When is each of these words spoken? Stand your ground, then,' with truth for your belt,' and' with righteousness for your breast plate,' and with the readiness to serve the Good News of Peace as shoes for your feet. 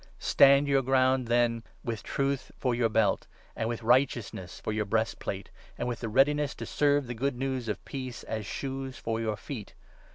Stand 0.17 0.67
your 0.67 0.81
ground, 0.81 1.27
then,' 1.27 1.63
with 1.83 2.01
truth 2.01 2.51
for 2.57 2.73
your 2.73 2.89
belt,' 2.89 3.27
and' 3.55 3.69
with 3.69 3.83
righteousness 3.83 4.59
for 4.59 4.71
your 4.73 4.83
breast 4.83 5.19
plate,' 5.19 5.51
and 5.77 5.87
with 5.87 5.99
the 5.99 6.09
readiness 6.09 6.55
to 6.55 6.65
serve 6.65 7.05
the 7.05 7.13
Good 7.13 7.35
News 7.37 7.67
of 7.69 7.85
Peace 7.85 8.23
as 8.23 8.43
shoes 8.47 8.97
for 8.97 9.21
your 9.21 9.37
feet. 9.37 9.75